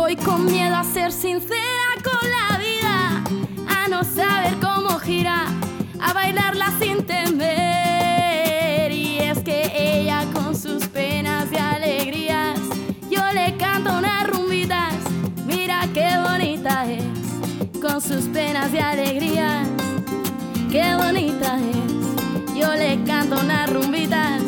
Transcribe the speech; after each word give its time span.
Voy 0.00 0.16
con 0.16 0.46
miedo 0.46 0.74
a 0.74 0.82
ser 0.82 1.12
sincera 1.12 1.94
con 2.02 2.30
la 2.30 2.56
vida, 2.56 3.22
a 3.68 3.86
no 3.86 4.02
saber 4.02 4.56
cómo 4.58 4.98
gira, 4.98 5.44
a 6.00 6.14
bailarla 6.14 6.72
sin 6.80 7.04
temer. 7.04 8.90
Y 8.90 9.18
es 9.18 9.40
que 9.40 9.70
ella 9.74 10.24
con 10.32 10.56
sus 10.56 10.86
penas 10.88 11.52
y 11.52 11.58
alegrías, 11.58 12.58
yo 13.10 13.20
le 13.34 13.58
canto 13.58 13.92
unas 13.98 14.26
rumbitas, 14.26 14.94
mira 15.44 15.86
qué 15.92 16.16
bonita 16.26 16.86
es, 16.90 17.04
con 17.78 18.00
sus 18.00 18.24
penas 18.24 18.72
y 18.72 18.78
alegrías, 18.78 19.68
qué 20.70 20.94
bonita 20.96 21.58
es. 21.58 22.54
Yo 22.58 22.74
le 22.74 23.04
canto 23.04 23.38
unas 23.38 23.70
rumbitas, 23.70 24.40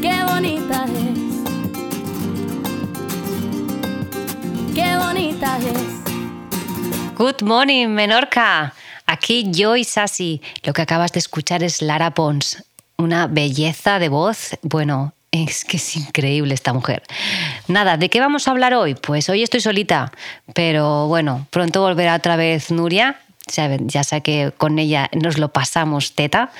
qué 0.00 0.24
bonita 0.26 0.86
es. 0.86 1.25
Qué 4.76 4.96
bonita 4.98 5.56
es. 5.56 7.16
Good 7.16 7.42
morning, 7.42 7.88
Menorca. 7.88 8.74
Aquí 9.06 9.46
yo 9.50 9.74
y 9.74 9.84
Sasi. 9.84 10.42
Lo 10.64 10.74
que 10.74 10.82
acabas 10.82 11.12
de 11.12 11.18
escuchar 11.18 11.62
es 11.62 11.80
Lara 11.80 12.10
Pons. 12.12 12.62
Una 12.98 13.26
belleza 13.26 13.98
de 13.98 14.10
voz. 14.10 14.50
Bueno, 14.60 15.14
es 15.30 15.64
que 15.64 15.78
es 15.78 15.96
increíble 15.96 16.52
esta 16.52 16.74
mujer. 16.74 17.02
Nada, 17.68 17.96
¿de 17.96 18.10
qué 18.10 18.20
vamos 18.20 18.46
a 18.46 18.50
hablar 18.50 18.74
hoy? 18.74 18.94
Pues 18.94 19.30
hoy 19.30 19.42
estoy 19.42 19.60
solita, 19.60 20.12
pero 20.52 21.06
bueno, 21.08 21.46
pronto 21.48 21.80
volverá 21.80 22.14
otra 22.14 22.36
vez 22.36 22.70
Nuria. 22.70 23.18
Ya 23.46 24.04
sé 24.04 24.20
que 24.20 24.52
con 24.58 24.78
ella 24.78 25.08
nos 25.14 25.38
lo 25.38 25.48
pasamos 25.52 26.14
teta. 26.14 26.50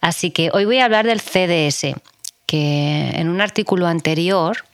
Así 0.00 0.30
que 0.30 0.48
hoy 0.54 0.64
voy 0.64 0.78
a 0.78 0.86
hablar 0.86 1.04
del 1.04 1.20
CDS, 1.20 1.94
que 2.46 3.10
en 3.14 3.28
un 3.28 3.42
artículo 3.42 3.86
anterior 3.86 4.64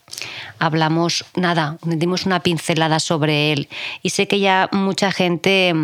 hablamos 0.58 1.24
nada, 1.34 1.78
dimos 1.82 2.26
una 2.26 2.40
pincelada 2.40 3.00
sobre 3.00 3.52
él 3.52 3.68
y 4.02 4.10
sé 4.10 4.28
que 4.28 4.40
ya 4.40 4.68
mucha 4.72 5.12
gente 5.12 5.74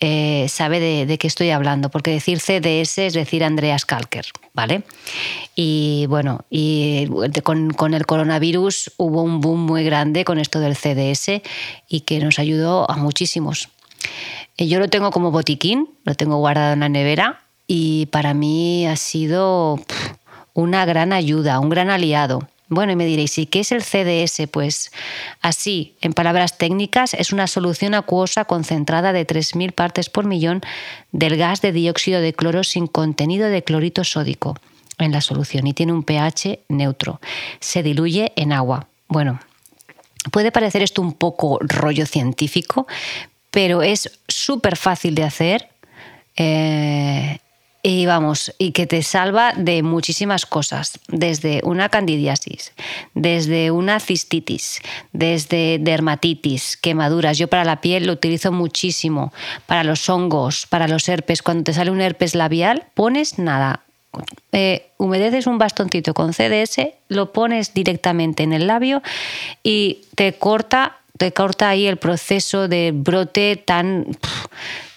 eh, 0.00 0.46
sabe 0.48 0.80
de, 0.80 1.18
qué 1.18 1.26
estoy 1.26 1.50
hablando, 1.50 1.90
porque 1.90 2.10
decir 2.10 2.40
CDS 2.40 2.98
es 2.98 3.12
decir 3.14 3.44
Andreas 3.44 3.84
Kalker, 3.84 4.26
¿vale? 4.54 4.82
Y 5.54 6.06
bueno, 6.08 6.44
y 6.50 7.08
con, 7.42 7.70
con, 7.70 7.94
el 7.94 8.06
coronavirus 8.06 8.92
hubo 8.96 9.22
un 9.22 9.40
boom 9.40 9.60
muy 9.60 9.84
grande 9.84 10.24
con 10.24 10.38
esto 10.38 10.60
del 10.60 10.76
CDS 10.76 11.42
y 11.88 12.00
que 12.00 12.18
nos 12.18 12.38
ayudó 12.38 12.90
a 12.90 12.96
muchísimos. 12.96 13.68
Eh, 14.56 14.66
yo 14.68 14.78
lo 14.78 14.88
tengo 14.88 15.10
como 15.10 15.30
botiquín, 15.30 15.88
lo 16.04 16.14
tengo 16.14 16.36
guardado 16.36 16.74
en 16.74 16.80
la 16.80 16.88
nevera 16.88 17.40
y 17.66 18.06
para 18.06 18.34
mí 18.34 18.86
ha 18.86 18.96
sido 18.96 19.78
una 20.54 20.84
gran 20.84 21.12
ayuda, 21.12 21.60
un 21.60 21.70
gran 21.70 21.90
aliado. 21.90 22.48
Bueno, 22.70 22.92
y 22.92 22.96
me 22.96 23.04
diréis, 23.04 23.36
¿y 23.36 23.46
qué 23.46 23.60
es 23.60 23.72
el 23.72 23.82
CDS? 23.82 24.46
Pues 24.48 24.92
así, 25.42 25.96
en 26.00 26.12
palabras 26.12 26.56
técnicas, 26.56 27.14
es 27.14 27.32
una 27.32 27.48
solución 27.48 27.94
acuosa 27.94 28.44
concentrada 28.44 29.12
de 29.12 29.26
3.000 29.26 29.72
partes 29.72 30.08
por 30.08 30.24
millón 30.24 30.62
del 31.10 31.36
gas 31.36 31.62
de 31.62 31.72
dióxido 31.72 32.20
de 32.20 32.32
cloro 32.32 32.62
sin 32.62 32.86
contenido 32.86 33.48
de 33.48 33.64
clorito 33.64 34.04
sódico 34.04 34.56
en 34.98 35.10
la 35.10 35.20
solución 35.20 35.66
y 35.66 35.74
tiene 35.74 35.92
un 35.92 36.04
pH 36.04 36.60
neutro. 36.68 37.20
Se 37.58 37.82
diluye 37.82 38.32
en 38.36 38.52
agua. 38.52 38.86
Bueno, 39.08 39.40
puede 40.30 40.52
parecer 40.52 40.82
esto 40.82 41.02
un 41.02 41.14
poco 41.14 41.58
rollo 41.60 42.06
científico, 42.06 42.86
pero 43.50 43.82
es 43.82 44.20
súper 44.28 44.76
fácil 44.76 45.16
de 45.16 45.24
hacer. 45.24 45.70
Eh, 46.36 47.40
y 47.82 48.04
vamos, 48.04 48.54
y 48.58 48.72
que 48.72 48.86
te 48.86 49.02
salva 49.02 49.52
de 49.56 49.82
muchísimas 49.82 50.44
cosas, 50.44 51.00
desde 51.08 51.62
una 51.64 51.88
candidiasis, 51.88 52.72
desde 53.14 53.70
una 53.70 54.00
cistitis, 54.00 54.82
desde 55.12 55.78
dermatitis, 55.80 56.76
quemaduras. 56.76 57.38
Yo 57.38 57.48
para 57.48 57.64
la 57.64 57.80
piel 57.80 58.06
lo 58.06 58.12
utilizo 58.12 58.52
muchísimo, 58.52 59.32
para 59.66 59.82
los 59.82 60.08
hongos, 60.10 60.66
para 60.66 60.88
los 60.88 61.08
herpes. 61.08 61.42
Cuando 61.42 61.64
te 61.64 61.72
sale 61.72 61.90
un 61.90 62.02
herpes 62.02 62.34
labial, 62.34 62.84
pones 62.94 63.38
nada, 63.38 63.82
eh, 64.52 64.90
humedeces 64.98 65.46
un 65.46 65.56
bastoncito 65.56 66.12
con 66.12 66.34
CDS, 66.34 66.94
lo 67.08 67.32
pones 67.32 67.72
directamente 67.72 68.42
en 68.42 68.52
el 68.52 68.66
labio 68.66 69.02
y 69.62 70.02
te 70.16 70.34
corta, 70.34 70.98
te 71.16 71.32
corta 71.32 71.70
ahí 71.70 71.86
el 71.86 71.96
proceso 71.96 72.68
de 72.68 72.92
brote 72.92 73.56
tan 73.56 74.06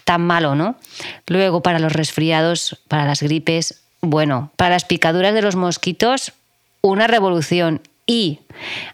tan 0.03 0.21
malo, 0.21 0.55
¿no? 0.55 0.75
Luego, 1.27 1.61
para 1.61 1.79
los 1.79 1.93
resfriados, 1.93 2.81
para 2.87 3.05
las 3.05 3.21
gripes, 3.21 3.81
bueno, 4.01 4.51
para 4.57 4.75
las 4.75 4.85
picaduras 4.85 5.33
de 5.33 5.41
los 5.41 5.55
mosquitos, 5.55 6.33
una 6.81 7.07
revolución. 7.07 7.81
Y 8.05 8.39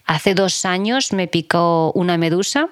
hace 0.05 0.35
dos 0.35 0.65
años 0.65 1.13
me 1.13 1.27
picó 1.27 1.91
una 1.93 2.17
medusa 2.17 2.69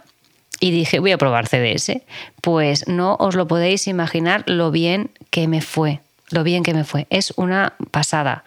y 0.59 0.71
dije, 0.71 0.99
voy 0.99 1.11
a 1.11 1.17
probar 1.17 1.47
CDS. 1.47 2.01
Pues 2.41 2.87
no 2.87 3.15
os 3.19 3.35
lo 3.35 3.47
podéis 3.47 3.87
imaginar 3.87 4.43
lo 4.45 4.69
bien 4.71 5.11
que 5.31 5.47
me 5.47 5.61
fue, 5.61 6.01
lo 6.29 6.43
bien 6.43 6.63
que 6.63 6.73
me 6.73 6.83
fue. 6.83 7.07
Es 7.09 7.33
una 7.37 7.73
pasada. 7.89 8.43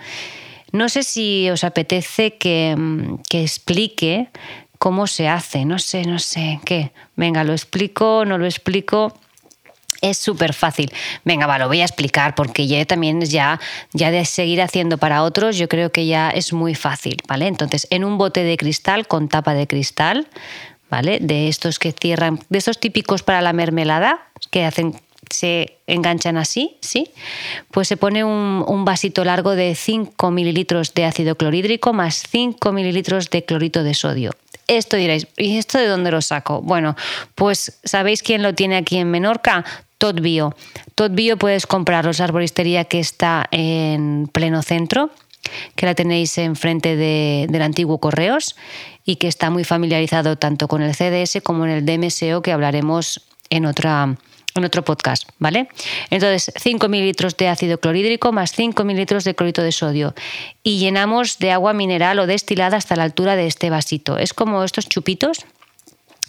No 0.73 0.89
sé 0.89 1.03
si 1.03 1.51
os 1.51 1.65
apetece 1.65 2.37
que, 2.37 2.77
que 3.29 3.43
explique 3.43 4.29
cómo 4.79 5.09
se 5.09 5.29
hace, 5.29 5.65
no 5.65 5.79
sé, 5.79 6.05
no 6.05 6.21
sé, 6.21 6.61
¿qué? 6.65 6.93
Venga, 7.17 7.43
lo 7.43 7.53
explico, 7.53 8.25
no 8.25 8.39
lo 8.39 8.47
explico. 8.47 9.19
Es 10.01 10.17
súper 10.17 10.55
fácil. 10.55 10.93
Venga, 11.25 11.47
va, 11.47 11.59
lo 11.59 11.69
voy 11.69 11.81
a 11.81 11.85
explicar 11.85 12.35
porque 12.35 12.67
ya 12.67 12.85
también 12.87 13.21
ya, 13.21 13.61
ya 13.93 14.11
de 14.11 14.25
seguir 14.25 14.63
haciendo 14.63 14.99
para 14.99 15.23
otros, 15.23 15.59
yo 15.59 15.69
creo 15.69 15.93
que 15.93 16.07
ya 16.07 16.31
es 16.31 16.53
muy 16.53 16.75
fácil, 16.75 17.19
¿vale? 17.29 17.47
Entonces, 17.47 17.87
en 17.91 18.05
un 18.05 18.17
bote 18.17 18.43
de 18.43 18.57
cristal 18.57 19.07
con 19.07 19.29
tapa 19.29 19.53
de 19.53 19.67
cristal, 19.67 20.27
¿vale? 20.89 21.19
De 21.21 21.49
estos 21.49 21.79
que 21.79 21.93
cierran, 21.93 22.41
de 22.49 22.59
estos 22.59 22.81
típicos 22.81 23.23
para 23.23 23.43
la 23.43 23.53
mermelada, 23.53 24.21
que 24.51 24.65
hacen 24.65 24.95
se 25.29 25.79
enganchan 25.87 26.37
así, 26.37 26.77
¿sí? 26.81 27.11
Pues 27.71 27.87
se 27.87 27.97
pone 27.97 28.25
un, 28.25 28.65
un, 28.67 28.85
vasito 28.85 29.25
largo 29.25 29.55
de 29.55 29.77
5 29.77 30.31
mililitros 30.33 30.93
de 30.95 31.05
ácido 31.05 31.37
clorhídrico 31.37 31.93
más 31.93 32.25
5 32.29 32.73
mililitros 32.73 33.31
de 33.31 33.45
clorito 33.45 33.85
de 33.85 33.95
sodio. 33.95 34.33
Esto 34.67 34.97
diréis, 34.97 35.27
¿y 35.37 35.59
esto 35.59 35.79
de 35.79 35.87
dónde 35.87 36.11
lo 36.11 36.21
saco? 36.21 36.63
Bueno, 36.63 36.97
pues 37.35 37.79
¿sabéis 37.85 38.23
quién 38.23 38.43
lo 38.43 38.55
tiene 38.55 38.77
aquí 38.77 38.99
en 38.99 39.11
Menorca? 39.11 39.65
Tot 40.01 40.19
Bio. 40.23 40.57
Tot 40.95 41.13
Bio 41.15 41.37
puedes 41.37 41.67
comprarlos 41.67 42.19
la 42.19 42.25
arboristería 42.25 42.87
que 42.87 42.99
está 42.99 43.47
en 43.51 44.31
pleno 44.33 44.63
centro, 44.63 45.11
que 45.77 45.85
la 45.85 45.95
tenéis 45.95 46.39
enfrente 46.39 46.97
de, 46.97 47.47
del 47.51 47.61
antiguo 47.61 47.99
Correos 47.99 48.57
y 49.05 49.17
que 49.17 49.29
está 49.29 49.51
muy 49.51 49.63
familiarizado 49.63 50.37
tanto 50.37 50.69
con 50.69 50.81
el 50.81 50.95
CDS 50.95 51.43
como 51.43 51.67
en 51.67 51.73
el 51.73 51.85
DMSO 51.85 52.41
que 52.41 52.51
hablaremos 52.51 53.27
en 53.51 53.67
en 54.57 54.65
otro 54.65 54.85
podcast, 54.85 55.29
¿vale? 55.39 55.69
Entonces, 56.09 56.51
5 56.57 56.89
mililitros 56.89 57.37
de 57.37 57.49
ácido 57.49 57.79
clorhídrico 57.79 58.33
más 58.33 58.53
5 58.53 58.85
mililitros 58.85 59.25
de 59.25 59.35
clorito 59.35 59.63
de 59.63 59.71
sodio 59.71 60.15
y 60.63 60.79
llenamos 60.79 61.39
de 61.39 61.53
agua 61.53 61.75
mineral 61.75 62.19
o 62.19 62.27
destilada 62.27 62.79
hasta 62.79 62.97
la 62.97 63.05
altura 63.05 63.37
de 63.37 63.47
este 63.47 63.69
vasito. 63.69 64.17
Es 64.17 64.33
como 64.33 64.65
estos 64.65 64.89
chupitos, 64.89 65.45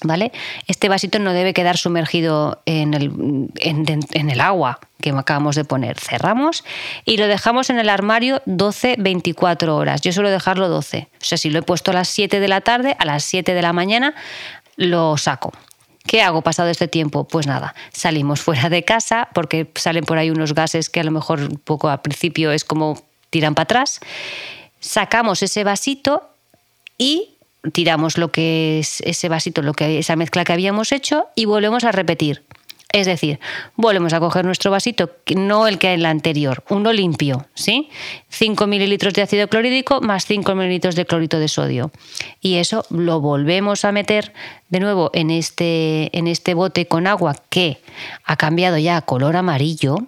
¿Vale? 0.04 0.32
Este 0.66 0.90
vasito 0.90 1.20
no 1.20 1.32
debe 1.32 1.54
quedar 1.54 1.78
sumergido 1.78 2.62
en 2.66 2.96
el, 2.96 3.50
en, 3.60 4.30
el, 4.30 4.42
agua 4.42 4.80
que 5.00 5.12
acabamos 5.12 5.56
de 5.56 5.64
poner. 5.64 6.00
Cerramos 6.00 6.64
y 7.06 7.18
lo 7.18 7.28
dejamos 7.28 7.70
en 7.70 7.78
el 7.78 7.88
armario 7.88 8.42
12-24 8.48 9.70
horas. 9.70 10.02
Yo 10.02 10.12
suelo 10.12 10.32
dejarlo 10.32 10.70
12. 10.70 11.08
O 11.14 11.24
sea, 11.24 11.38
si 11.38 11.52
lo 11.52 11.60
he 11.60 11.62
puesto 11.62 11.92
a 11.92 11.94
las 11.94 12.08
7 12.08 12.40
de 12.40 12.48
la 12.48 12.62
tarde, 12.62 12.96
a 12.98 13.06
las 13.06 13.24
7 13.26 13.54
de 13.54 13.62
la 13.62 13.74
mañana 13.74 14.16
lo 14.76 15.18
saco. 15.18 15.54
¿Qué 16.08 16.22
hago 16.22 16.42
pasado 16.42 16.70
este 16.70 16.88
tiempo? 16.88 17.28
Pues 17.28 17.46
nada, 17.46 17.76
salimos 17.92 18.42
fuera 18.42 18.70
de 18.70 18.84
casa 18.84 19.30
porque 19.34 19.70
salen 19.76 20.04
por 20.04 20.18
ahí 20.18 20.30
unos 20.30 20.54
gases 20.54 20.90
que 20.90 21.00
a 21.00 21.04
lo 21.04 21.12
mejor 21.12 21.42
un 21.42 21.58
poco 21.58 21.90
al 21.90 22.02
principio 22.02 22.52
es 22.52 22.64
como 22.64 23.02
tiran 23.30 23.56
para 23.56 23.64
atrás. 23.64 24.00
Sacamos 24.80 25.44
ese 25.44 25.64
vasito 25.64 26.30
y 26.98 27.31
tiramos 27.74 28.18
lo 28.18 28.32
que 28.32 28.80
es 28.80 29.02
ese 29.02 29.30
vasito, 29.30 29.62
lo 29.62 29.74
que, 29.74 30.00
esa 30.00 30.16
mezcla 30.16 30.44
que 30.44 30.54
habíamos 30.54 30.92
hecho 30.92 31.28
y 31.36 31.46
volvemos 31.46 31.84
a 31.84 31.92
repetir. 31.92 32.44
Es 32.94 33.06
decir, 33.06 33.40
volvemos 33.78 34.12
a 34.12 34.20
coger 34.20 34.44
nuestro 34.44 34.70
vasito, 34.70 35.12
no 35.36 35.68
el 35.68 35.78
que 35.78 35.88
hay 35.88 35.94
en 35.94 36.04
la 36.04 36.10
anterior, 36.10 36.66
uno 36.70 36.92
limpio, 36.92 37.46
¿sí? 37.54 37.90
5 38.30 38.68
mililitros 38.68 39.14
de 39.14 39.22
ácido 39.22 39.48
clorhídrico 39.48 40.02
más 40.02 40.26
5 40.26 40.56
mililitros 40.56 40.96
de 40.96 41.06
clorito 41.06 41.40
de 41.40 41.48
sodio. 41.48 41.92
Y 42.42 42.56
eso 42.56 42.86
lo 42.90 43.22
volvemos 43.22 43.86
a 43.86 43.94
meter 43.94 44.34
de 44.68 44.82
nuevo 44.82 45.10
en 45.14 45.32
este, 45.32 46.16
en 46.18 46.28
este 46.28 46.54
bote 46.54 46.86
con 46.88 47.08
agua 47.08 47.36
que 47.50 47.82
ha 48.26 48.36
cambiado 48.36 48.78
ya 48.78 48.98
a 48.98 49.02
color 49.04 49.38
amarillo, 49.38 50.00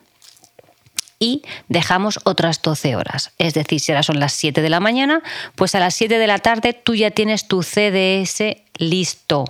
y 1.24 1.42
dejamos 1.70 2.20
otras 2.26 2.62
12 2.62 2.98
horas. 2.98 3.32
Es 3.38 3.54
decir, 3.54 3.80
si 3.80 3.94
ahora 3.94 4.04
son 4.04 4.20
las 4.20 4.34
7 4.34 4.62
de 4.62 4.70
la 4.70 4.82
mañana, 4.82 5.24
pues 5.56 5.74
a 5.74 5.80
las 5.80 5.96
7 5.96 6.20
de 6.20 6.28
la 6.28 6.40
tarde 6.40 6.74
tú 6.74 6.96
ya 6.96 7.12
tienes 7.12 7.48
tu 7.48 7.64
CDS 7.64 8.58
listo. 8.78 9.46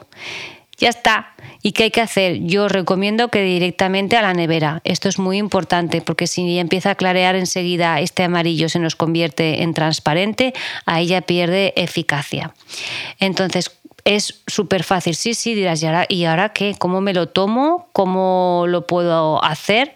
Ya 0.77 0.89
está. 0.89 1.33
¿Y 1.63 1.71
qué 1.71 1.85
hay 1.85 1.91
que 1.91 2.01
hacer? 2.01 2.41
Yo 2.41 2.67
recomiendo 2.67 3.29
que 3.29 3.41
directamente 3.41 4.17
a 4.17 4.21
la 4.21 4.35
nevera. 4.35 4.81
Esto 4.83 5.09
es 5.09 5.17
muy 5.17 5.37
importante 5.39 6.01
porque 6.01 6.27
si 6.27 6.59
empieza 6.59 6.91
a 6.91 6.95
clarear 6.95 7.35
enseguida 7.35 7.99
este 8.01 8.21
amarillo 8.21 8.69
se 8.69 8.77
nos 8.77 8.95
convierte 8.95 9.63
en 9.63 9.73
transparente, 9.73 10.53
ahí 10.85 11.07
ya 11.07 11.21
pierde 11.21 11.73
eficacia. 11.75 12.53
Entonces, 13.19 13.71
es 14.05 14.43
súper 14.45 14.83
fácil. 14.83 15.15
Sí, 15.15 15.33
sí, 15.33 15.55
dirás, 15.55 15.81
¿y 15.81 15.87
ahora, 15.87 16.05
¿y 16.07 16.25
ahora 16.25 16.49
qué? 16.49 16.75
¿Cómo 16.77 17.01
me 17.01 17.15
lo 17.15 17.29
tomo? 17.29 17.87
¿Cómo 17.93 18.65
lo 18.67 18.85
puedo 18.85 19.43
hacer? 19.43 19.95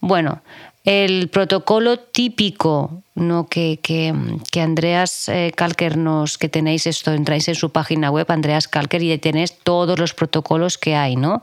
Bueno, 0.00 0.42
el 0.88 1.28
protocolo 1.28 1.98
típico 1.98 3.02
no 3.14 3.46
que, 3.46 3.78
que, 3.82 4.60
Andreas 4.60 5.28
eh, 5.28 5.52
Kalker 5.54 5.98
nos 5.98 6.38
que 6.38 6.48
tenéis 6.48 6.86
esto 6.86 7.12
entráis 7.12 7.46
en 7.48 7.56
su 7.56 7.70
página 7.70 8.10
web 8.10 8.24
Andreas 8.30 8.68
Kalker 8.68 9.02
y 9.02 9.18
tenéis 9.18 9.52
todos 9.62 9.98
los 9.98 10.14
protocolos 10.14 10.78
que 10.78 10.96
hay 10.96 11.14
no 11.14 11.42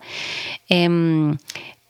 em, 0.67 1.37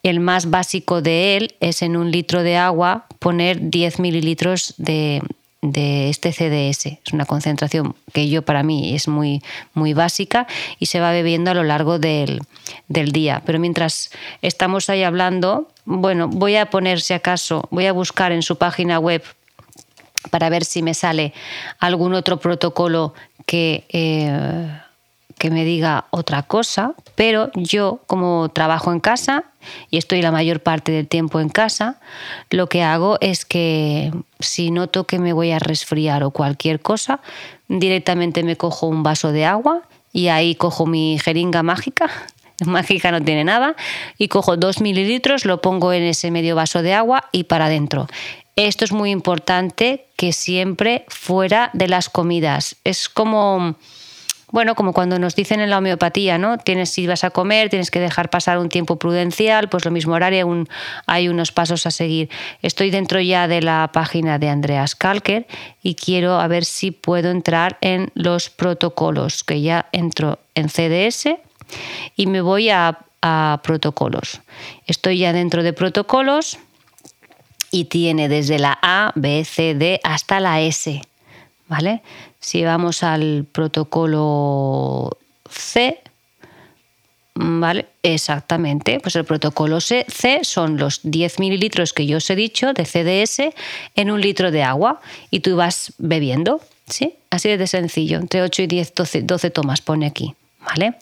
el 0.03 0.19
más 0.19 0.49
básico 0.49 1.01
de 1.01 1.37
él 1.37 1.55
es 1.61 1.81
en 1.81 1.95
un 1.95 2.11
litro 2.11 2.43
de 2.43 2.57
agua 2.57 3.05
poner 3.19 3.69
10 3.69 3.99
mililitros 3.99 4.73
de, 4.77 5.21
de 5.71 6.09
este 6.09 6.31
CDS. 6.31 6.85
Es 7.03 7.13
una 7.13 7.25
concentración 7.25 7.95
que 8.13 8.29
yo 8.29 8.43
para 8.43 8.63
mí 8.63 8.95
es 8.95 9.07
muy, 9.07 9.41
muy 9.73 9.93
básica 9.93 10.47
y 10.79 10.87
se 10.87 10.99
va 10.99 11.11
bebiendo 11.11 11.51
a 11.51 11.53
lo 11.53 11.63
largo 11.63 11.99
del, 11.99 12.41
día. 12.87 13.41
Pero 13.45 13.59
mientras 13.59 14.11
estamos 14.41 14.89
ahí 14.89 15.03
hablando, 15.03 15.67
bueno, 15.85 16.27
voy 16.27 16.55
a 16.55 16.69
poner 16.69 17.01
si 17.01 17.13
acaso, 17.13 17.67
voy 17.71 17.85
a 17.85 17.93
buscar 17.93 18.31
en 18.31 18.41
su 18.41 18.57
página 18.57 18.99
web 18.99 19.23
para 20.31 20.49
ver 20.49 20.65
si 20.65 20.81
me 20.81 20.93
sale 20.93 21.33
algún 21.79 22.13
otro 22.13 22.37
protocolo 22.37 23.13
que... 23.45 23.85
Eh, 23.89 24.81
que 25.37 25.49
me 25.49 25.65
diga 25.65 26.05
otra 26.11 26.43
cosa, 26.43 26.93
pero 27.15 27.51
yo 27.55 27.99
como 28.07 28.49
trabajo 28.49 28.91
en 28.91 28.99
casa 28.99 29.43
y 29.89 29.97
estoy 29.97 30.21
la 30.21 30.31
mayor 30.31 30.61
parte 30.61 30.91
del 30.91 31.07
tiempo 31.07 31.39
en 31.39 31.49
casa, 31.49 31.99
lo 32.49 32.67
que 32.67 32.83
hago 32.83 33.17
es 33.21 33.45
que 33.45 34.11
si 34.39 34.71
noto 34.71 35.05
que 35.05 35.19
me 35.19 35.33
voy 35.33 35.51
a 35.51 35.59
resfriar 35.59 36.23
o 36.23 36.31
cualquier 36.31 36.79
cosa, 36.79 37.19
directamente 37.67 38.43
me 38.43 38.55
cojo 38.55 38.87
un 38.87 39.03
vaso 39.03 39.31
de 39.31 39.45
agua 39.45 39.81
y 40.13 40.29
ahí 40.29 40.55
cojo 40.55 40.85
mi 40.85 41.19
jeringa 41.19 41.63
mágica. 41.63 42.09
Mágica 42.65 43.11
no 43.11 43.21
tiene 43.21 43.43
nada, 43.43 43.75
y 44.17 44.27
cojo 44.27 44.57
dos 44.57 44.81
mililitros, 44.81 45.45
lo 45.45 45.61
pongo 45.61 45.93
en 45.93 46.03
ese 46.03 46.31
medio 46.31 46.55
vaso 46.55 46.81
de 46.81 46.93
agua 46.93 47.29
y 47.31 47.45
para 47.45 47.65
adentro. 47.65 48.07
Esto 48.55 48.85
es 48.85 48.93
muy 48.93 49.11
importante 49.11 50.05
que 50.15 50.31
siempre 50.31 51.05
fuera 51.09 51.69
de 51.73 51.89
las 51.89 52.09
comidas. 52.09 52.77
Es 52.85 53.09
como 53.09 53.75
bueno, 54.51 54.75
como 54.75 54.93
cuando 54.93 55.19
nos 55.19 55.35
dicen 55.35 55.59
en 55.59 55.69
la 55.69 55.79
homeopatía, 55.79 56.37
¿no? 56.37 56.57
Tienes, 56.57 56.89
si 56.89 57.07
vas 57.07 57.25
a 57.25 57.29
comer, 57.29 57.69
tienes 57.69 57.91
que 57.91 57.99
dejar 57.99 58.29
pasar 58.29 58.57
un 58.57 58.69
tiempo 58.69 58.97
prudencial, 58.97 59.67
pues 59.67 59.83
lo 59.83 59.91
mismo 59.91 60.13
horario, 60.13 60.65
hay 61.07 61.27
unos 61.27 61.51
pasos 61.51 61.85
a 61.85 61.91
seguir. 61.91 62.29
Estoy 62.61 62.89
dentro 62.89 63.19
ya 63.19 63.49
de 63.49 63.61
la 63.61 63.89
página 63.91 64.39
de 64.39 64.47
Andreas 64.47 64.95
Kalker 64.95 65.45
y 65.81 65.95
quiero 65.95 66.47
ver 66.47 66.63
si 66.63 66.91
puedo 66.91 67.31
entrar 67.31 67.77
en 67.81 68.11
los 68.13 68.49
protocolos, 68.49 69.43
que 69.43 69.59
ya 69.61 69.89
entro 69.91 70.39
en 70.53 70.69
CDS 70.69 71.35
y 72.15 72.27
me 72.27 72.41
voy 72.41 72.69
a, 72.69 72.99
protocolos. 73.63 74.41
Estoy 74.85 75.17
ya 75.17 75.33
dentro 75.33 75.63
de 75.63 75.73
protocolos 75.73 76.59
y 77.71 77.85
tiene 77.85 78.29
desde 78.29 78.59
la 78.59 78.77
A, 78.83 79.13
B, 79.15 79.43
C, 79.45 79.73
D 79.73 79.99
hasta 80.03 80.39
la 80.39 80.61
S. 80.61 81.01
¿Vale? 81.67 82.03
Si 82.39 82.63
vamos 82.63 83.01
al 83.01 83.47
protocolo 83.51 85.17
C, 85.49 86.03
¿vale? 87.35 87.85
Exactamente, 88.01 88.99
pues 88.99 89.15
el 89.15 89.25
protocolo 89.25 89.79
C, 89.81 90.05
son 90.43 90.77
los 90.77 91.01
10 91.03 91.39
mililitros 91.39 91.93
que 91.93 92.05
yo 92.05 92.17
os 92.17 92.29
he 92.29 92.35
dicho 92.35 92.73
de 92.73 92.85
CDS 92.85 93.53
en 93.95 94.11
un 94.11 94.21
litro 94.21 94.51
de 94.51 94.63
agua 94.63 95.01
y 95.29 95.41
tú 95.41 95.55
vas 95.55 95.93
bebiendo, 95.97 96.61
¿sí? 96.87 97.15
Así 97.29 97.49
de 97.49 97.67
sencillo, 97.67 98.19
entre 98.19 98.41
8 98.41 98.63
y 98.63 98.67
10, 98.67 98.93
12, 98.95 99.21
12 99.23 99.49
tomas 99.49 99.81
pone 99.81 100.05
aquí, 100.05 100.33
¿vale? 100.65 100.95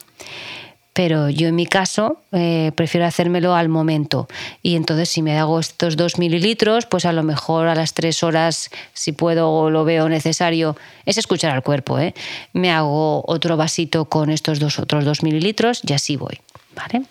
pero 0.93 1.29
yo 1.29 1.47
en 1.47 1.55
mi 1.55 1.65
caso 1.65 2.21
eh, 2.31 2.71
prefiero 2.75 3.05
hacérmelo 3.05 3.55
al 3.55 3.67
momento. 3.67 4.27
Y 4.61 4.75
entonces 4.75 5.09
si 5.09 5.21
me 5.21 5.37
hago 5.37 5.59
estos 5.59 5.97
dos 5.97 6.19
mililitros, 6.19 6.85
pues 6.85 7.05
a 7.05 7.11
lo 7.11 7.23
mejor 7.23 7.67
a 7.67 7.75
las 7.75 7.93
tres 7.93 8.23
horas, 8.23 8.69
si 8.93 9.11
puedo 9.11 9.51
o 9.51 9.69
lo 9.71 9.83
veo 9.83 10.07
necesario, 10.07 10.77
es 11.05 11.17
escuchar 11.17 11.51
al 11.51 11.63
cuerpo. 11.63 11.97
¿eh? 11.99 12.13
Me 12.53 12.71
hago 12.71 13.23
otro 13.27 13.57
vasito 13.57 14.05
con 14.05 14.29
estos 14.29 14.59
dos 14.59 14.77
otros 14.79 15.03
dos 15.03 15.23
mililitros 15.23 15.81
y 15.83 15.93
así 15.93 16.15
voy. 16.15 16.39
¿vale? 16.75 17.05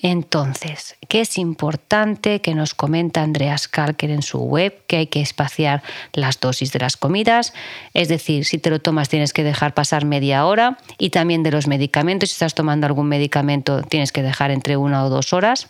Entonces, 0.00 0.96
¿qué 1.08 1.22
es 1.22 1.38
importante 1.38 2.40
que 2.40 2.54
nos 2.54 2.74
comenta 2.74 3.22
Andreas 3.22 3.66
Kalker 3.66 4.10
en 4.10 4.22
su 4.22 4.38
web? 4.38 4.84
Que 4.86 4.98
hay 4.98 5.06
que 5.06 5.20
espaciar 5.20 5.82
las 6.12 6.38
dosis 6.38 6.72
de 6.72 6.78
las 6.80 6.96
comidas, 6.96 7.54
es 7.94 8.08
decir, 8.08 8.44
si 8.44 8.58
te 8.58 8.70
lo 8.70 8.78
tomas 8.78 9.08
tienes 9.08 9.32
que 9.32 9.42
dejar 9.42 9.74
pasar 9.74 10.04
media 10.04 10.44
hora 10.44 10.78
y 10.98 11.10
también 11.10 11.42
de 11.42 11.50
los 11.50 11.66
medicamentos, 11.66 12.28
si 12.28 12.34
estás 12.34 12.54
tomando 12.54 12.86
algún 12.86 13.08
medicamento 13.08 13.82
tienes 13.82 14.12
que 14.12 14.22
dejar 14.22 14.50
entre 14.50 14.76
una 14.76 15.04
o 15.04 15.08
dos 15.08 15.32
horas. 15.32 15.68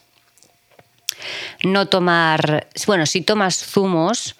No 1.64 1.86
tomar, 1.86 2.66
bueno, 2.86 3.06
si 3.06 3.22
tomas 3.22 3.56
zumos, 3.64 4.36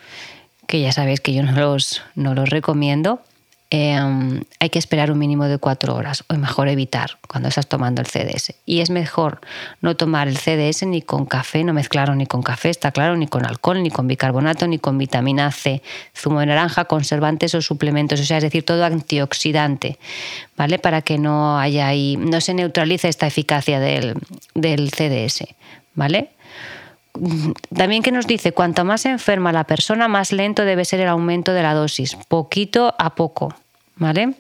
que 0.67 0.81
ya 0.81 0.93
sabéis 0.93 1.21
que 1.21 1.33
yo 1.33 1.43
no 1.43 1.53
los, 1.53 2.03
no 2.17 2.35
los 2.35 2.51
recomiendo, 2.51 3.23
Em, 3.69 4.43
hay 4.61 4.71
que 4.71 4.79
esperar 4.79 5.11
un 5.11 5.19
mínimo 5.19 5.47
de 5.47 5.59
cuatro 5.59 5.97
horas, 5.97 6.23
o 6.29 6.35
mejor 6.35 6.69
evitar 6.69 7.19
cuando 7.27 7.49
estás 7.49 7.67
tomando 7.67 8.01
el 8.01 8.07
CDS. 8.07 8.55
Y 8.65 8.79
es 8.79 8.91
mejor 8.91 9.41
no 9.81 9.97
tomar 9.97 10.29
el 10.29 10.37
CDS 10.37 10.87
ni 10.87 11.03
con 11.03 11.27
café, 11.27 11.65
no 11.65 11.73
mezclarlo 11.73 12.15
ni 12.15 12.27
con 12.27 12.43
café, 12.43 12.71
está 12.71 12.93
claro, 12.93 13.17
ni 13.17 13.27
con 13.27 13.45
alcohol, 13.45 13.83
ni 13.83 13.91
con 13.91 14.07
bicarbonato, 14.07 14.69
ni 14.69 14.79
con 14.79 14.99
vitamina 14.99 15.51
C, 15.51 15.83
zumo 16.17 16.39
de 16.41 16.47
naranja, 16.47 16.85
conservantes 16.85 17.57
o 17.57 17.61
suplementos, 17.61 18.21
o 18.21 18.25
sea, 18.25 18.37
es 18.37 18.45
decir, 18.45 18.65
todo 18.65 18.85
antioxidante, 18.85 19.99
¿vale? 20.57 20.79
Para 20.79 21.03
que 21.03 21.19
no 21.19 21.59
haya 21.59 21.89
ahí, 21.89 22.17
no 22.17 22.41
se 22.41 22.55
neutralice 22.55 23.09
esta 23.09 23.27
eficacia 23.27 23.81
del, 23.81 24.15
del 24.55 24.91
CDS, 24.93 25.45
¿vale? 25.97 26.36
También 27.75 28.03
que 28.03 28.13
nos 28.13 28.27
dice, 28.27 28.53
cuanto 28.53 28.85
más 28.85 29.07
enferma 29.07 29.53
la 29.53 29.65
persona, 29.65 30.09
más 30.09 30.33
lento 30.33 30.65
debe 30.65 30.85
ser 30.85 31.01
el 31.01 31.09
aumento 31.09 31.53
de 31.53 31.63
la 31.63 31.75
dosis, 31.75 32.17
poquito 32.29 32.95
a 32.99 33.15
poco, 33.15 33.55
¿vale? 33.97 34.35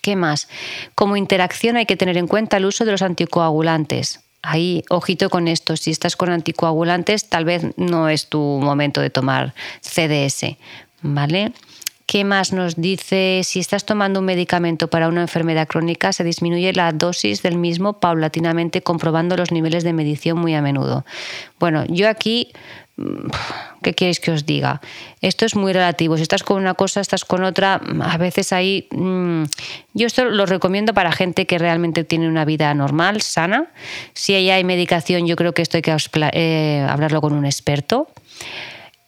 ¿Qué 0.00 0.16
más? 0.16 0.48
Como 0.94 1.16
interacción 1.16 1.76
hay 1.76 1.86
que 1.86 1.96
tener 1.96 2.16
en 2.16 2.26
cuenta 2.26 2.56
el 2.56 2.66
uso 2.66 2.84
de 2.84 2.92
los 2.92 3.02
anticoagulantes. 3.02 4.20
Ahí, 4.42 4.84
ojito 4.88 5.30
con 5.30 5.48
esto, 5.48 5.76
si 5.76 5.90
estás 5.90 6.16
con 6.16 6.30
anticoagulantes, 6.30 7.28
tal 7.28 7.44
vez 7.44 7.66
no 7.76 8.08
es 8.08 8.28
tu 8.28 8.38
momento 8.38 9.00
de 9.00 9.10
tomar 9.10 9.54
CDS, 9.80 10.56
¿vale? 11.02 11.52
¿Qué 12.08 12.24
más 12.24 12.54
nos 12.54 12.76
dice? 12.76 13.42
Si 13.44 13.60
estás 13.60 13.84
tomando 13.84 14.20
un 14.20 14.24
medicamento 14.24 14.88
para 14.88 15.08
una 15.08 15.20
enfermedad 15.20 15.68
crónica, 15.68 16.14
se 16.14 16.24
disminuye 16.24 16.72
la 16.72 16.90
dosis 16.92 17.42
del 17.42 17.58
mismo 17.58 18.00
paulatinamente 18.00 18.80
comprobando 18.80 19.36
los 19.36 19.52
niveles 19.52 19.84
de 19.84 19.92
medición 19.92 20.38
muy 20.38 20.54
a 20.54 20.62
menudo. 20.62 21.04
Bueno, 21.60 21.84
yo 21.86 22.08
aquí 22.08 22.50
mm, 22.96 23.28
¿qué 23.82 23.92
queréis 23.92 24.20
que 24.20 24.30
os 24.30 24.46
diga? 24.46 24.80
Esto 25.20 25.44
es 25.44 25.54
muy 25.54 25.74
relativo. 25.74 26.16
Si 26.16 26.22
estás 26.22 26.44
con 26.44 26.56
una 26.56 26.72
cosa, 26.72 27.02
estás 27.02 27.26
con 27.26 27.44
otra. 27.44 27.78
A 28.00 28.16
veces 28.16 28.54
ahí. 28.54 28.88
Mm, 28.90 29.42
yo 29.92 30.06
esto 30.06 30.24
lo 30.24 30.46
recomiendo 30.46 30.94
para 30.94 31.12
gente 31.12 31.46
que 31.46 31.58
realmente 31.58 32.04
tiene 32.04 32.26
una 32.26 32.46
vida 32.46 32.72
normal, 32.72 33.20
sana. 33.20 33.66
Si 34.14 34.32
ahí 34.32 34.48
hay 34.48 34.64
medicación, 34.64 35.26
yo 35.26 35.36
creo 35.36 35.52
que 35.52 35.60
esto 35.60 35.76
hay 35.76 35.82
que 35.82 35.94
eh, 36.32 36.86
hablarlo 36.88 37.20
con 37.20 37.34
un 37.34 37.44
experto. 37.44 38.08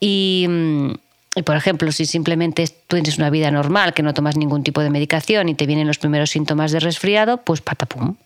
Y. 0.00 0.44
Mm, 0.46 0.92
y 1.36 1.42
por 1.42 1.56
ejemplo, 1.56 1.92
si 1.92 2.06
simplemente 2.06 2.66
tú 2.86 2.96
tienes 2.96 3.18
una 3.18 3.30
vida 3.30 3.50
normal, 3.50 3.94
que 3.94 4.02
no 4.02 4.14
tomas 4.14 4.36
ningún 4.36 4.64
tipo 4.64 4.80
de 4.80 4.90
medicación 4.90 5.48
y 5.48 5.54
te 5.54 5.66
vienen 5.66 5.86
los 5.86 5.98
primeros 5.98 6.30
síntomas 6.30 6.72
de 6.72 6.80
resfriado, 6.80 7.38
pues 7.38 7.60
patapum, 7.60 8.16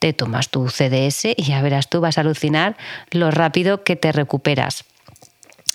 te 0.00 0.12
tomas 0.12 0.48
tu 0.48 0.68
CDS 0.68 1.26
y 1.36 1.44
ya 1.44 1.62
verás 1.62 1.88
tú, 1.88 2.00
vas 2.00 2.18
a 2.18 2.22
alucinar 2.22 2.76
lo 3.12 3.30
rápido 3.30 3.84
que 3.84 3.94
te 3.94 4.10
recuperas. 4.10 4.84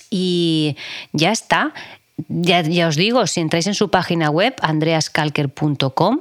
Y 0.10 0.76
ya 1.14 1.32
está. 1.32 1.74
Ya, 2.28 2.62
ya 2.62 2.88
os 2.88 2.96
digo, 2.96 3.28
si 3.28 3.42
entráis 3.42 3.68
en 3.68 3.74
su 3.74 3.90
página 3.90 4.30
web, 4.30 4.56
andreaskalker.com, 4.62 6.20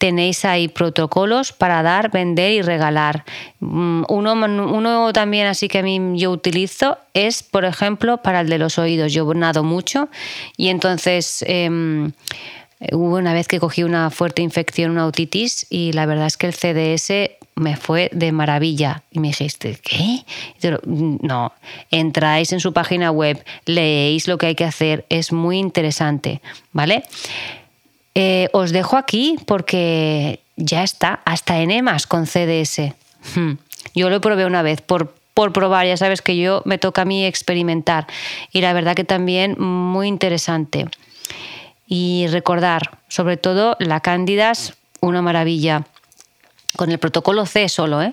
tenéis 0.00 0.46
ahí 0.46 0.68
protocolos 0.68 1.52
para 1.52 1.82
dar, 1.82 2.10
vender 2.10 2.52
y 2.52 2.62
regalar. 2.62 3.24
Mm, 3.60 4.04
uno, 4.08 4.32
uno 4.32 5.12
también 5.12 5.46
así 5.46 5.68
que 5.68 5.80
a 5.80 5.82
mí 5.82 6.00
yo 6.18 6.30
utilizo 6.30 6.96
es, 7.12 7.42
por 7.42 7.66
ejemplo, 7.66 8.16
para 8.16 8.40
el 8.40 8.48
de 8.48 8.56
los 8.56 8.78
oídos. 8.78 9.12
Yo 9.12 9.32
nado 9.34 9.62
mucho 9.62 10.08
y 10.56 10.68
entonces... 10.68 11.44
Em, 11.46 12.12
hubo 12.92 13.16
una 13.16 13.34
vez 13.34 13.46
que 13.46 13.60
cogí 13.60 13.82
una 13.82 14.08
fuerte 14.08 14.40
infección, 14.40 14.92
una 14.92 15.04
otitis, 15.06 15.66
y 15.68 15.92
la 15.92 16.06
verdad 16.06 16.28
es 16.28 16.38
que 16.38 16.46
el 16.46 16.54
CDS 16.54 17.36
me 17.54 17.76
fue 17.76 18.08
de 18.14 18.32
maravilla. 18.32 19.02
Y 19.10 19.20
me 19.20 19.28
dijiste, 19.28 19.78
¿qué? 19.82 20.24
No, 20.86 21.52
entráis 21.90 22.54
en 22.54 22.60
su 22.60 22.72
página 22.72 23.10
web, 23.10 23.44
leéis 23.66 24.26
lo 24.28 24.38
que 24.38 24.46
hay 24.46 24.54
que 24.54 24.64
hacer, 24.64 25.04
es 25.10 25.30
muy 25.30 25.58
interesante, 25.58 26.40
¿vale? 26.72 27.04
Eh, 28.14 28.48
os 28.52 28.72
dejo 28.72 28.96
aquí 28.96 29.38
porque 29.46 30.40
ya 30.56 30.82
está, 30.82 31.20
hasta 31.24 31.58
enemas 31.58 32.06
con 32.06 32.26
CDS. 32.26 32.94
Hmm. 33.34 33.52
Yo 33.94 34.10
lo 34.10 34.20
probé 34.20 34.46
una 34.46 34.62
vez 34.62 34.80
por, 34.80 35.14
por 35.34 35.52
probar, 35.52 35.86
ya 35.86 35.96
sabes 35.96 36.22
que 36.22 36.36
yo 36.36 36.62
me 36.64 36.78
toca 36.78 37.02
a 37.02 37.04
mí 37.04 37.24
experimentar 37.24 38.06
y 38.52 38.60
la 38.60 38.72
verdad 38.72 38.94
que 38.94 39.04
también 39.04 39.56
muy 39.58 40.08
interesante. 40.08 40.86
Y 41.86 42.26
recordar, 42.28 42.98
sobre 43.08 43.36
todo, 43.36 43.76
la 43.80 44.00
cándidas 44.00 44.74
una 45.00 45.22
maravilla 45.22 45.86
con 46.76 46.90
el 46.92 46.98
protocolo 46.98 47.46
C 47.46 47.68
solo, 47.68 48.00
¿eh? 48.02 48.12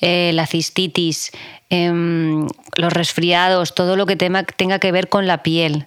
Eh, 0.00 0.32
la 0.34 0.46
cistitis, 0.46 1.30
em, 1.70 2.48
los 2.76 2.92
resfriados, 2.92 3.74
todo 3.74 3.96
lo 3.96 4.06
que 4.06 4.16
tenga 4.16 4.78
que 4.80 4.92
ver 4.92 5.08
con 5.08 5.28
la 5.28 5.44
piel, 5.44 5.86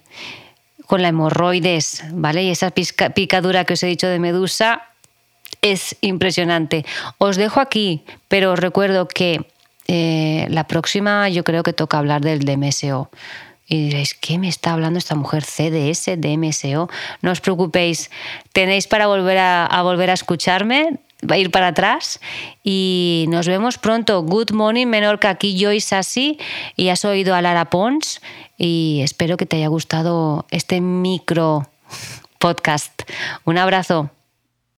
con 0.86 1.02
la 1.02 1.08
hemorroides, 1.08 2.04
¿vale? 2.12 2.44
Y 2.44 2.50
esa 2.50 2.70
picadura 2.70 3.64
que 3.64 3.74
os 3.74 3.82
he 3.82 3.86
dicho 3.86 4.06
de 4.06 4.18
medusa 4.18 4.82
es 5.62 5.96
impresionante. 6.00 6.84
Os 7.18 7.36
dejo 7.36 7.60
aquí, 7.60 8.04
pero 8.28 8.52
os 8.52 8.58
recuerdo 8.58 9.08
que 9.08 9.46
eh, 9.88 10.46
la 10.48 10.64
próxima 10.64 11.28
yo 11.28 11.44
creo 11.44 11.62
que 11.62 11.72
toca 11.72 11.98
hablar 11.98 12.22
del 12.22 12.40
DMSO. 12.40 13.10
Y 13.68 13.86
diréis, 13.86 14.14
¿qué 14.14 14.38
me 14.38 14.48
está 14.48 14.72
hablando 14.72 14.98
esta 14.98 15.16
mujer? 15.16 15.42
CDS, 15.42 16.20
DMSO. 16.20 16.88
No 17.20 17.32
os 17.32 17.40
preocupéis, 17.40 18.10
tenéis 18.52 18.86
para 18.86 19.08
volver 19.08 19.38
a, 19.38 19.82
volver 19.82 20.10
a 20.10 20.14
escucharme, 20.14 20.98
va 21.22 21.36
a 21.36 21.38
ir 21.38 21.50
para 21.50 21.68
atrás 21.68 22.20
y 22.62 23.26
nos 23.28 23.46
vemos 23.46 23.78
pronto. 23.78 24.22
Good 24.22 24.52
morning, 24.52 24.86
menor 24.86 25.18
que 25.18 25.28
aquí 25.28 25.58
Joyce 25.58 25.96
así 25.96 26.38
y 26.76 26.88
has 26.88 27.04
oído 27.04 27.34
a 27.34 27.42
Lara 27.42 27.66
Pons 27.66 28.20
y 28.58 29.00
espero 29.02 29.36
que 29.36 29.46
te 29.46 29.56
haya 29.56 29.68
gustado 29.68 30.46
este 30.50 30.80
micro 30.80 31.68
podcast. 32.38 33.02
Un 33.44 33.58
abrazo. 33.58 34.10